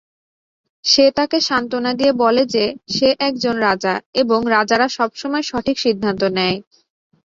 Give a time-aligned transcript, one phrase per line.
[0.85, 2.65] সে তাকে সান্ত্বনা দিয়ে বলে যে
[2.95, 6.57] সে একজন রাজা এবং রাজারা সবসময় সঠিক সিদ্ধান্ত নেয়।